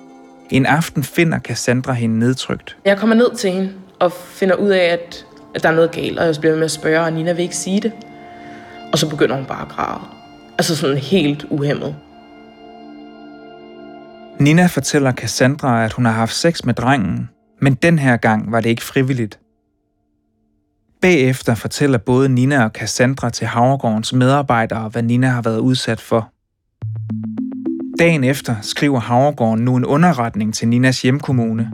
[0.50, 2.78] En aften finder Cassandra hende nedtrykt.
[2.86, 5.26] Jeg kommer ned til hende og finder ud af, at,
[5.56, 7.58] at der er noget galt, og jeg bliver med at spørge, og Nina vil ikke
[7.58, 7.92] sige det.
[8.92, 10.02] Og så begynder hun bare at græde.
[10.58, 11.96] Altså sådan helt uhemmet.
[14.40, 17.30] Nina fortæller Cassandra, at hun har haft sex med drengen,
[17.62, 19.40] men den her gang var det ikke frivilligt.
[21.02, 26.32] Bagefter fortæller både Nina og Cassandra til Havregårdens medarbejdere, hvad Nina har været udsat for.
[28.00, 31.72] Dagen efter skriver Havregården nu en underretning til Ninas hjemkommune.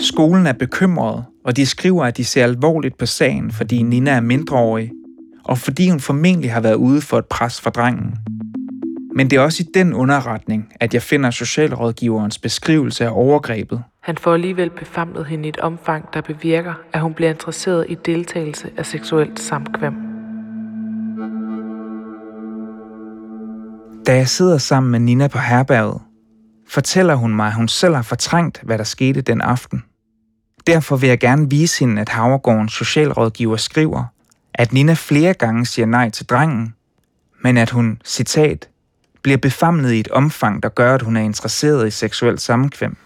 [0.00, 4.20] Skolen er bekymret, og de skriver, at de ser alvorligt på sagen, fordi Nina er
[4.20, 4.90] mindreårig,
[5.44, 8.14] og fordi hun formentlig har været ude for et pres fra drengen.
[9.14, 13.82] Men det er også i den underretning, at jeg finder socialrådgiverens beskrivelse af overgrebet.
[14.00, 17.94] Han får alligevel befamlet hende i et omfang, der bevirker, at hun bliver interesseret i
[17.94, 19.94] deltagelse af seksuelt samkvem.
[24.06, 26.00] Da jeg sidder sammen med Nina på herberget,
[26.68, 29.84] fortæller hun mig, at hun selv har fortrængt, hvad der skete den aften.
[30.66, 34.04] Derfor vil jeg gerne vise hende, at Havregårdens socialrådgiver skriver,
[34.54, 36.74] at Nina flere gange siger nej til drengen,
[37.42, 38.69] men at hun, citat,
[39.22, 42.96] bliver befamlet i et omfang, der gør, at hun er interesseret i seksuelt sammenkvem.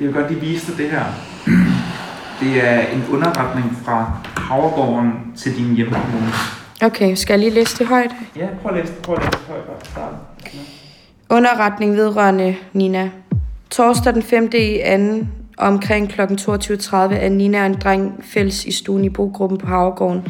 [0.00, 1.04] Jeg vil godt lige vise dig det her.
[2.40, 6.32] Det er en underretning fra Havregården til din hjemkommune.
[6.82, 8.10] Okay, skal jeg lige læse det højt?
[8.36, 10.14] Ja, prøv at læse det, prøv at læse det højt.
[11.30, 13.10] Underretning vedrørende Nina.
[13.70, 14.50] Torsdag den 5.
[14.54, 16.20] i anden omkring kl.
[16.20, 20.26] 22.30 er Nina og en dreng fælles i stuen i bogruppen på Havregården.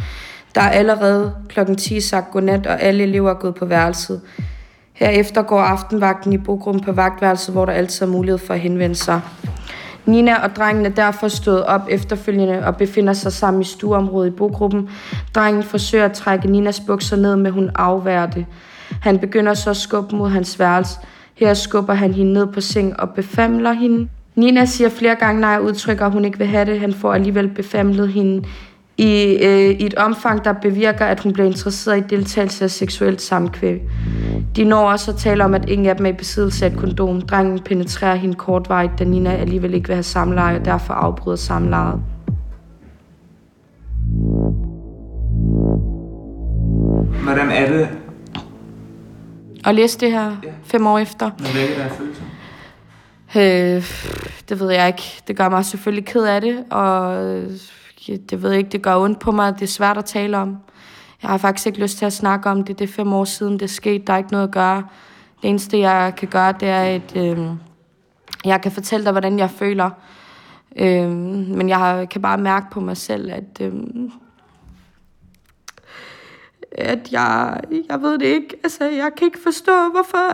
[0.55, 1.75] Der er allerede kl.
[1.79, 4.21] 10 sagt godnat, og alle elever er gået på værelset.
[4.97, 8.95] Herefter går aftenvagten i bogruppen på vagtværelset, hvor der altid er mulighed for at henvende
[8.95, 9.21] sig.
[10.07, 14.37] Nina og drengen er derfor stået op efterfølgende og befinder sig sammen i stueområdet i
[14.37, 14.89] bogruppen.
[15.35, 18.47] Drengen forsøger at trække Ninas bukser ned, men hun afværer det.
[19.03, 20.99] Han begynder så at skubbe mod hans værelse.
[21.35, 24.09] Her skubber han hende ned på seng og befamler hende.
[24.35, 26.81] Nina siger flere gange nej og udtrykker, at hun ikke vil have det.
[26.81, 28.45] Han får alligevel befamlet hende
[28.99, 33.23] i, øh, i et omfang, der bevirker, at hun bliver interesseret i deltagelse af seksuelt
[33.23, 33.81] samkvæm.
[34.57, 36.77] De når også at tale om, at ingen af dem er i besiddelse af et
[36.77, 37.21] kondom.
[37.21, 42.01] Drengen penetrerer hende kortvarigt, da Nina alligevel ikke vil have samleje, og derfor afbryder samlejet.
[47.23, 47.89] Hvordan er det,
[49.67, 51.31] Og læse det her fem år efter.
[51.39, 52.23] når det er følelser?
[53.37, 53.83] Øh,
[54.49, 55.23] det ved jeg ikke.
[55.29, 57.15] Det gør mig selvfølgelig ked af det, og
[58.07, 59.55] det ved jeg ikke, det gør ondt på mig.
[59.55, 60.57] Det er svært at tale om.
[61.23, 62.79] Jeg har faktisk ikke lyst til at snakke om det.
[62.79, 64.05] Det er fem år siden, det skete.
[64.07, 64.83] Der er ikke noget at gøre.
[65.43, 67.39] Det eneste, jeg kan gøre, det er, at øh,
[68.45, 69.91] jeg kan fortælle dig, hvordan jeg føler.
[70.77, 73.73] Øh, men jeg har- kan bare mærke på mig selv, at, øh,
[76.73, 78.57] at jeg, jeg ved det ikke.
[78.65, 80.33] Altså, jeg kan ikke forstå, hvorfor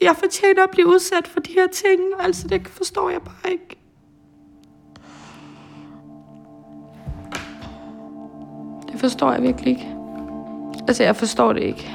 [0.00, 2.00] jeg fortjener at blive udsat for de her ting.
[2.20, 3.78] Altså, det forstår jeg bare ikke.
[8.98, 9.86] Forstår jeg virkelig ikke.
[10.88, 11.90] Altså, jeg forstår det ikke.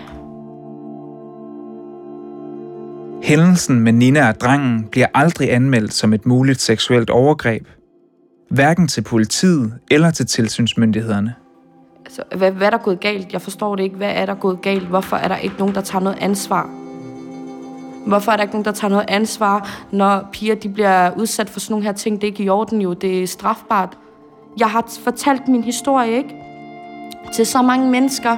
[3.23, 7.67] Hændelsen med Nina og drengen bliver aldrig anmeldt som et muligt seksuelt overgreb.
[8.49, 11.35] Hverken til politiet eller til tilsynsmyndighederne.
[12.05, 13.33] Altså, hvad, hvad er der gået galt?
[13.33, 13.95] Jeg forstår det ikke.
[13.95, 14.87] Hvad er der gået galt?
[14.87, 16.69] Hvorfor er der ikke nogen, der tager noget ansvar?
[18.07, 21.59] Hvorfor er der ikke nogen, der tager noget ansvar, når piger de bliver udsat for
[21.59, 22.21] sådan nogle her ting?
[22.21, 23.97] Det er ikke i orden jo, det er strafbart.
[24.59, 26.42] Jeg har fortalt min historie, ikke?
[27.33, 28.37] Til så mange mennesker,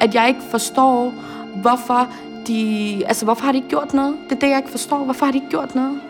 [0.00, 1.10] at jeg ikke forstår,
[1.60, 2.08] hvorfor
[2.46, 3.02] de...
[3.06, 4.16] Altså, hvorfor har de ikke gjort noget?
[4.28, 5.04] Det er det, jeg ikke forstår.
[5.04, 6.00] Hvorfor har de ikke gjort noget?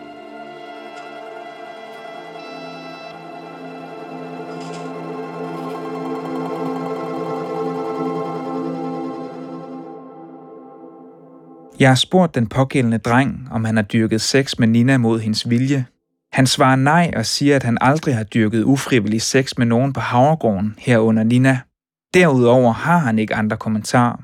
[11.79, 15.49] Jeg har spurgt den pågældende dreng, om han har dyrket sex med Nina mod hendes
[15.49, 15.85] vilje.
[16.31, 19.99] Han svarer nej og siger, at han aldrig har dyrket ufrivillig sex med nogen på
[19.99, 21.59] Havregården herunder Nina.
[22.13, 24.23] Derudover har han ikke andre kommentarer.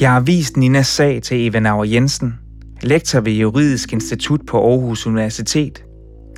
[0.00, 2.38] Jeg har vist Ninas sag til Eva Nauer Jensen,
[2.82, 5.84] lektor ved Juridisk Institut på Aarhus Universitet,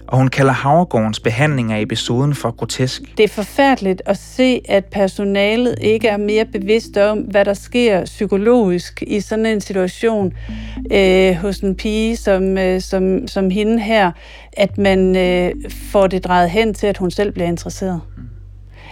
[0.08, 3.02] og hun kalder Havregårdens behandling af episoden for grotesk.
[3.16, 8.04] Det er forfærdeligt at se, at personalet ikke er mere bevidst om, hvad der sker
[8.04, 10.32] psykologisk i sådan en situation
[10.92, 14.10] øh, hos en pige som, øh, som, som hende her,
[14.52, 15.52] at man øh,
[15.92, 18.00] får det drejet hen til, at hun selv bliver interesseret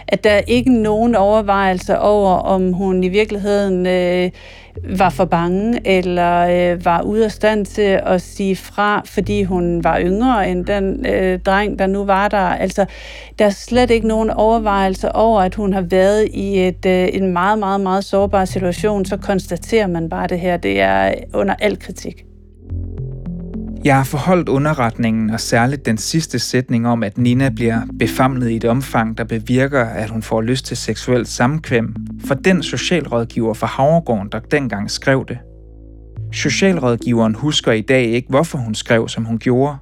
[0.07, 4.31] at der er ikke nogen overvejelser over, om hun i virkeligheden øh,
[4.97, 9.83] var for bange, eller øh, var ude af stand til at sige fra, fordi hun
[9.83, 12.37] var yngre end den øh, dreng, der nu var der.
[12.37, 12.85] Altså,
[13.39, 17.33] der er slet ikke nogen overvejelser over, at hun har været i et, øh, en
[17.33, 19.05] meget, meget, meget sårbar situation.
[19.05, 20.57] Så konstaterer man bare det her.
[20.57, 22.23] Det er under al kritik.
[23.87, 28.55] Jeg har forholdt underretningen, og særligt den sidste sætning om, at Nina bliver befamlet i
[28.55, 31.95] et omfang, der bevirker, at hun får lyst til seksuelt samkvem,
[32.25, 35.37] for den socialrådgiver fra Havregården, der dengang skrev det.
[36.33, 39.77] Socialrådgiveren husker i dag ikke, hvorfor hun skrev, som hun gjorde,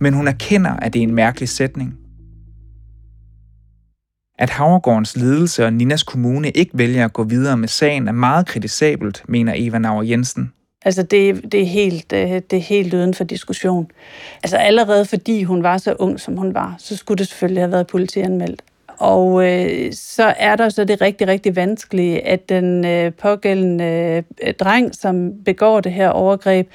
[0.00, 1.94] men hun erkender, at det er en mærkelig sætning.
[4.38, 8.46] At Havregårdens ledelse og Ninas kommune ikke vælger at gå videre med sagen er meget
[8.46, 10.52] kritisabelt, mener Eva Nauer Jensen.
[10.84, 13.90] Altså det, det, er helt, øh, det er helt uden for diskussion.
[14.42, 17.72] Altså allerede fordi hun var så ung, som hun var, så skulle det selvfølgelig have
[17.72, 18.62] været politianmeldt.
[18.98, 24.54] Og øh, så er der så det rigtig, rigtig vanskelige, at den øh, pågældende øh,
[24.54, 26.68] dreng, som begår det her overgreb,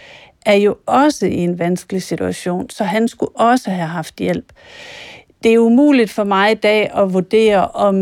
[0.45, 4.54] er jo også i en vanskelig situation, så han skulle også have haft hjælp
[5.43, 7.95] det er umuligt for mig i dag at vurdere, om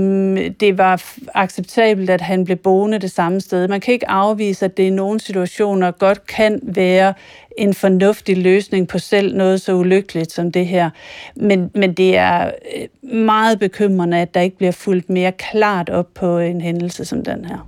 [0.60, 3.68] det var acceptabelt, at han blev boende det samme sted.
[3.68, 7.14] Man kan ikke afvise, at det i nogle situationer godt kan være
[7.58, 10.90] en fornuftig løsning på selv noget så ulykkeligt som det her.
[11.36, 16.08] Men, men det er øh, meget bekymrende, at der ikke bliver fuldt mere klart op
[16.16, 17.68] på en hændelse som den her.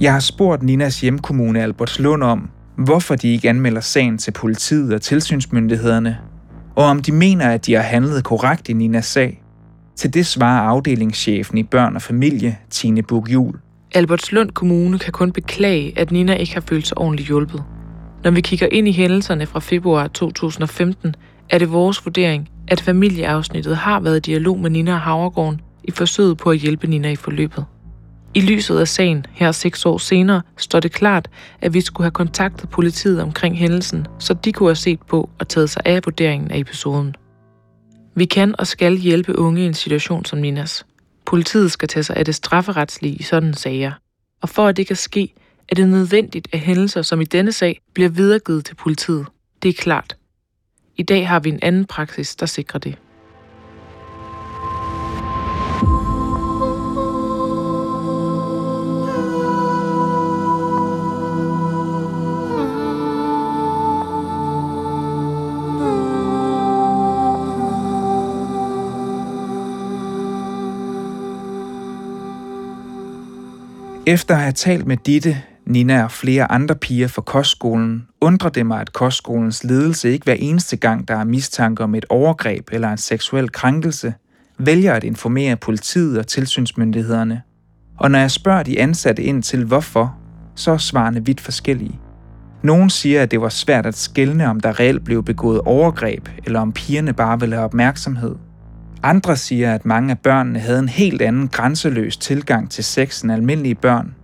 [0.00, 5.02] Jeg har spurgt Ninas hjemkommune Albertslund om, hvorfor de ikke anmelder sagen til politiet og
[5.02, 6.18] tilsynsmyndighederne,
[6.80, 9.42] og om de mener, at de har handlet korrekt i Ninas sag.
[9.96, 13.58] Til det svarer afdelingschefen i børn og familie, Tine Bugjul.
[13.94, 17.64] Albertslund Kommune kan kun beklage, at Nina ikke har følt sig ordentligt hjulpet.
[18.24, 21.14] Når vi kigger ind i hændelserne fra februar 2015,
[21.50, 25.90] er det vores vurdering, at familieafsnittet har været i dialog med Nina og Havregården i
[25.90, 27.64] forsøget på at hjælpe Nina i forløbet.
[28.34, 31.28] I lyset af sagen, her seks år senere, står det klart,
[31.60, 35.48] at vi skulle have kontaktet politiet omkring hændelsen, så de kunne have set på og
[35.48, 37.14] taget sig af vurderingen af episoden.
[38.14, 40.86] Vi kan og skal hjælpe unge i en situation som Ninas.
[41.26, 43.92] Politiet skal tage sig af det strafferetslige i sådan sager.
[44.42, 45.34] Og for at det kan ske,
[45.68, 49.26] er det nødvendigt, at hændelser som i denne sag bliver videregivet til politiet.
[49.62, 50.16] Det er klart.
[50.96, 52.98] I dag har vi en anden praksis, der sikrer det.
[74.10, 78.66] Efter at have talt med Ditte, Nina og flere andre piger fra kostskolen, undrer det
[78.66, 82.88] mig, at kostskolens ledelse ikke hver eneste gang, der er mistanke om et overgreb eller
[82.88, 84.14] en seksuel krænkelse,
[84.58, 87.42] vælger at informere politiet og tilsynsmyndighederne.
[87.98, 90.16] Og når jeg spørger de ansatte ind til hvorfor,
[90.56, 92.00] så er svarene vidt forskellige.
[92.62, 96.60] Nogle siger, at det var svært at skelne, om der reelt blev begået overgreb, eller
[96.60, 98.34] om pigerne bare ville have opmærksomhed–
[99.02, 103.32] andre siger, at mange af børnene havde en helt anden grænseløs tilgang til sex end
[103.32, 104.14] almindelige børn.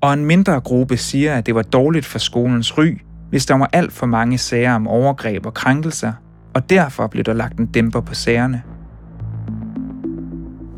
[0.00, 2.98] Og en mindre gruppe siger, at det var dårligt for skolens ry,
[3.30, 6.12] hvis der var alt for mange sager om overgreb og krænkelser,
[6.54, 8.62] og derfor blev der lagt en dæmper på sagerne.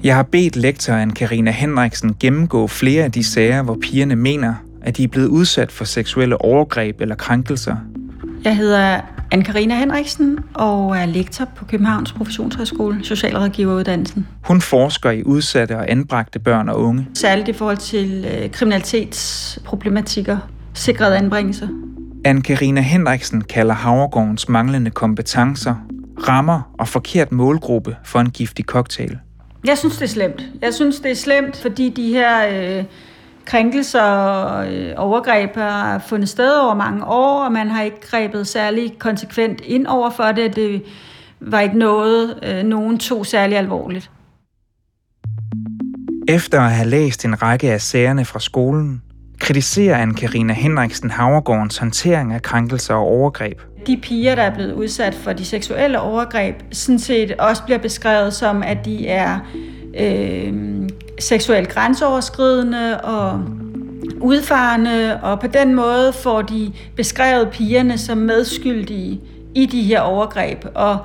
[0.04, 4.96] Jeg har bedt lektoren Karina Henriksen gennemgå flere af de sager, hvor pigerne mener, at
[4.96, 7.76] de er blevet udsat for seksuelle overgreb eller krænkelser.
[8.44, 9.00] Jeg hedder
[9.34, 14.26] Anne-Karina Henriksen og er lektor på Københavns Professionshøjskole, socialrådgiveruddannelsen.
[14.44, 17.08] Hun forsker i udsatte og anbragte børn og unge.
[17.14, 20.38] Særligt i forhold til øh, kriminalitetsproblematikker,
[20.74, 21.68] sikret anbringelse.
[22.28, 25.74] Anne-Karina Henriksen kalder Havregårdens manglende kompetencer,
[26.28, 29.18] rammer og forkert målgruppe for en giftig cocktail.
[29.64, 30.42] Jeg synes, det er slemt.
[30.62, 32.48] Jeg synes, det er slemt, fordi de her
[32.78, 32.84] øh,
[33.48, 38.46] krænkelser og øh, overgreb har fundet sted over mange år, og man har ikke grebet
[38.46, 40.56] særlig konsekvent ind over for det.
[40.56, 40.82] Det
[41.40, 44.10] var ikke noget, øh, nogen tog særlig alvorligt.
[46.28, 49.02] Efter at have læst en række af sagerne fra skolen,
[49.40, 53.62] kritiserer Anne-Karina Henriksen Havregårdens håndtering af krænkelser og overgreb.
[53.86, 58.34] De piger, der er blevet udsat for de seksuelle overgreb, sådan set også bliver beskrevet
[58.34, 59.38] som, at de er
[59.98, 60.77] øh,
[61.18, 63.44] seksuelt grænseoverskridende og
[64.20, 69.20] udfarende, og på den måde får de beskrevet pigerne som medskyldige
[69.54, 70.64] i de her overgreb.
[70.74, 70.98] Og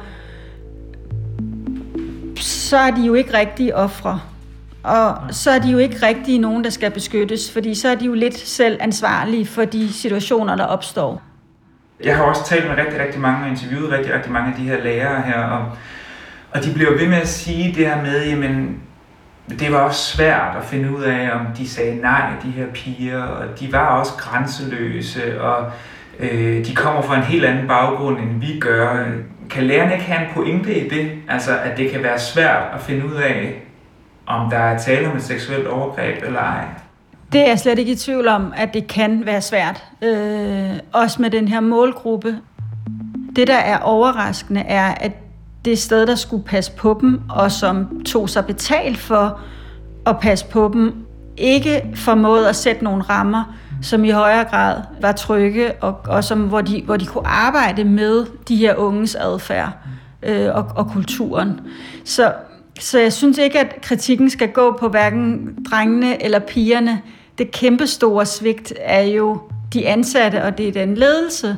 [2.39, 4.20] så er de jo ikke rigtige ofre.
[4.84, 8.05] Og så er de jo ikke rigtige nogen, der skal beskyttes, fordi så er de
[8.05, 11.22] jo lidt selv ansvarlige for de situationer, der opstår.
[12.03, 14.64] Jeg har også talt med rigtig, rigtig mange og interviewet rigtig, rigtig mange af de
[14.64, 15.66] her lærere her, og,
[16.51, 18.80] og de bliver ved med at sige det her med, jamen,
[19.49, 23.23] det var også svært at finde ud af, om de sagde nej, de her piger,
[23.23, 25.71] og de var også grænseløse, og
[26.19, 29.05] øh, de kommer fra en helt anden baggrund, end vi gør.
[29.49, 31.11] Kan lærerne ikke have en pointe i det?
[31.29, 33.63] Altså, at det kan være svært at finde ud af,
[34.25, 36.65] om der er tale om et seksuelt overgreb eller ej?
[37.33, 39.83] Det er jeg slet ikke i tvivl om, at det kan være svært.
[40.01, 42.37] Øh, også med den her målgruppe.
[43.35, 45.11] Det, der er overraskende, er, at
[45.66, 49.39] det sted, der skulle passe på dem, og som tog sig betalt for
[50.05, 51.05] at passe på dem,
[51.38, 53.43] ikke formåede at sætte nogle rammer,
[53.82, 57.84] som i højere grad var trygge, og, og som, hvor, de, hvor de kunne arbejde
[57.84, 59.72] med de her unges adfærd
[60.24, 61.59] øh, og, og kulturen.
[62.05, 62.34] Så,
[62.80, 67.01] så jeg synes ikke, at kritikken skal gå på hverken drengene eller pigerne.
[67.38, 69.41] Det kæmpestore svigt er jo
[69.74, 71.57] de ansatte, og det er den ledelse,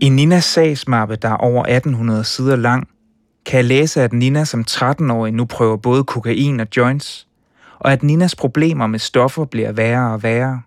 [0.00, 2.88] I Ninas sagsmappe, der er over 1800 sider lang,
[3.46, 7.26] kan jeg læse, at Nina som 13-årig nu prøver både kokain og joints,
[7.78, 10.60] og at Ninas problemer med stoffer bliver værre og værre.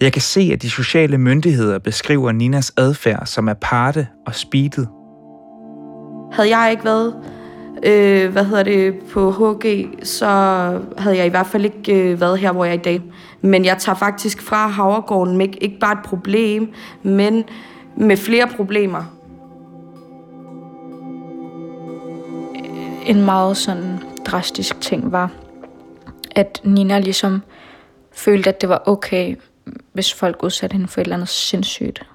[0.00, 4.88] Jeg kan se, at de sociale myndigheder beskriver Ninas adfærd som aparte og speedet.
[6.32, 7.14] Havde jeg ikke været
[7.82, 10.26] øh, hvad hedder det, på HG, så
[10.98, 13.02] havde jeg i hvert fald ikke øh, været her, hvor jeg er i dag.
[13.40, 16.68] Men jeg tager faktisk fra Havregården med ikke bare et problem,
[17.02, 17.44] men
[17.96, 19.04] med flere problemer.
[23.06, 25.30] En meget sådan drastisk ting var,
[26.30, 27.42] at Nina ligesom
[28.12, 29.36] følte, at det var okay,
[29.92, 32.06] hvis folk udsatte hende for et eller andet sindssygt.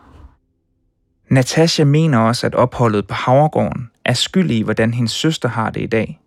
[1.30, 5.82] Natasha mener også, at opholdet på Havregården er skyld i, hvordan hendes søster har det
[5.82, 6.20] i dag.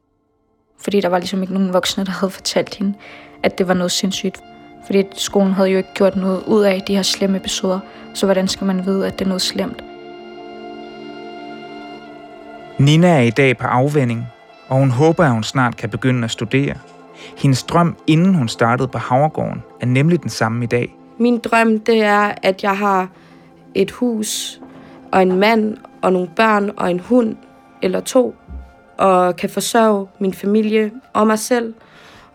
[0.80, 2.94] Fordi der var ligesom ikke nogen voksne, der havde fortalt hende,
[3.42, 4.42] at det var noget sindssygt.
[4.86, 7.80] Fordi skolen havde jo ikke gjort noget ud af de her slemme episoder.
[8.14, 9.84] Så hvordan skal man vide, at det er noget slemt?
[12.78, 14.26] Nina er i dag på afvænding,
[14.68, 16.74] og hun håber, at hun snart kan begynde at studere.
[17.36, 20.96] Hendes drøm, inden hun startede på Havregården, er nemlig den samme i dag.
[21.18, 23.08] Min drøm, det er, at jeg har
[23.74, 24.60] et hus
[25.12, 27.36] og en mand og nogle børn og en hund
[27.82, 28.34] eller to,
[28.98, 31.74] og kan forsørge min familie og mig selv,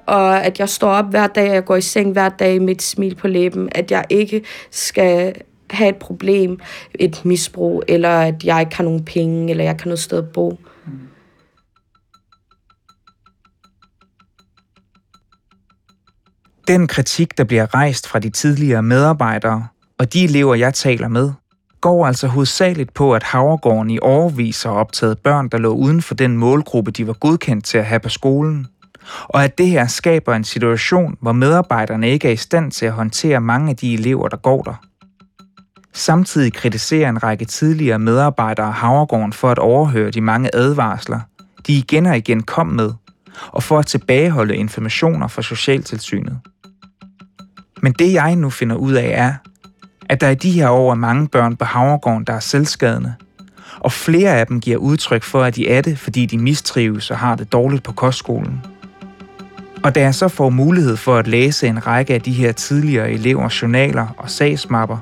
[0.10, 2.76] og at jeg står op hver dag, og jeg går i seng hver dag med
[2.76, 5.34] et smil på læben, at jeg ikke skal
[5.70, 6.60] have et problem,
[6.94, 10.30] et misbrug, eller at jeg ikke har nogen penge, eller jeg kan noget sted at
[10.30, 10.60] bo.
[16.68, 19.68] Den kritik, der bliver rejst fra de tidligere medarbejdere
[20.00, 21.32] og de elever, jeg taler med,
[21.82, 26.16] går altså hovedsageligt på, at Havregården i overvis har optaget børn, der lå uden for
[26.16, 28.68] den målgruppe, de var godkendt til at have på skolen.
[29.24, 32.92] Og at det her skaber en situation, hvor medarbejderne ikke er i stand til at
[32.92, 34.74] håndtere mange af de elever, der går der.
[35.94, 41.20] Samtidig kritiserer en række tidligere medarbejdere Havregården for at overhøre de mange advarsler,
[41.68, 42.92] de igen og igen kom med,
[43.48, 46.40] og for at tilbageholde informationer fra Socialtilsynet.
[47.82, 49.34] Men det jeg nu finder ud af er,
[50.10, 53.14] at der i de her år er mange børn på Havregården, der er selvskadende,
[53.80, 57.18] og flere af dem giver udtryk for, at de er det, fordi de mistrives og
[57.18, 58.62] har det dårligt på kostskolen.
[59.84, 63.12] Og da jeg så får mulighed for at læse en række af de her tidligere
[63.12, 64.98] elevers journaler og sagsmapper,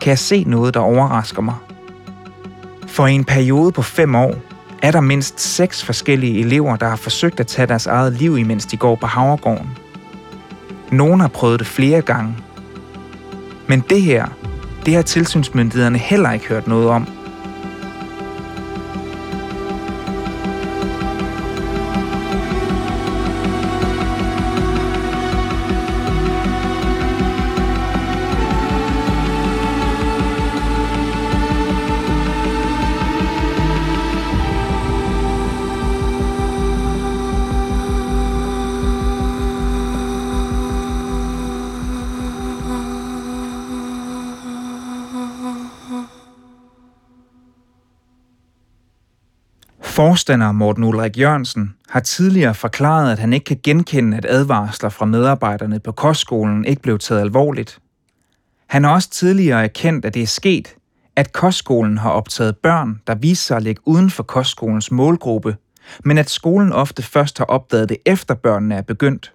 [0.00, 1.54] kan jeg se noget, der overrasker mig.
[2.86, 4.34] For i en periode på fem år
[4.82, 8.66] er der mindst seks forskellige elever, der har forsøgt at tage deres eget liv, imens
[8.66, 9.70] de går på Havregården.
[10.90, 12.36] Nogle har prøvet det flere gange.
[13.66, 14.26] Men det her,
[14.86, 17.21] det har tilsynsmyndighederne heller ikke hørt noget om.
[50.02, 55.06] Forstander Morten Ulrik Jørgensen har tidligere forklaret, at han ikke kan genkende, at advarsler fra
[55.06, 57.78] medarbejderne på kostskolen ikke blev taget alvorligt.
[58.66, 60.74] Han har også tidligere erkendt, at det er sket,
[61.16, 65.56] at kostskolen har optaget børn, der viser sig at ligge uden for kostskolens målgruppe,
[66.04, 69.32] men at skolen ofte først har opdaget det efter børnene er begyndt.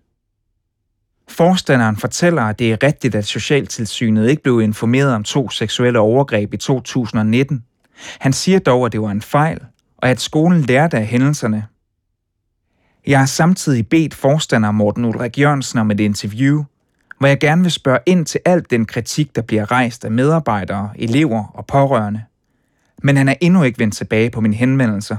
[1.29, 6.53] Forstanderen fortæller, at det er rigtigt, at Socialtilsynet ikke blev informeret om to seksuelle overgreb
[6.53, 7.63] i 2019.
[8.19, 9.59] Han siger dog, at det var en fejl,
[9.97, 11.65] og at skolen lærte af hændelserne.
[13.07, 16.63] Jeg har samtidig bedt forstander Morten Ulrik Jørgensen om et interview,
[17.19, 20.89] hvor jeg gerne vil spørge ind til alt den kritik, der bliver rejst af medarbejdere,
[20.95, 22.23] elever og pårørende.
[23.03, 25.17] Men han er endnu ikke vendt tilbage på mine henvendelser.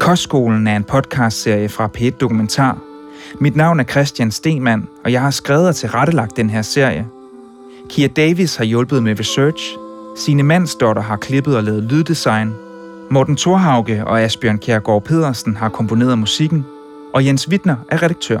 [0.00, 2.78] Kostskolen er en podcastserie fra P1 Dokumentar.
[3.40, 7.06] Mit navn er Christian Stemann, og jeg har skrevet og tilrettelagt den her serie–
[7.88, 9.76] Kia Davis har hjulpet med research,
[10.16, 12.54] Sine Mandsdotter har klippet og lavet lyddesign,
[13.10, 16.66] Morten Thorhauge og Asbjørn Kjærgaard Pedersen har komponeret musikken,
[17.14, 18.40] og Jens Wittner er redaktør.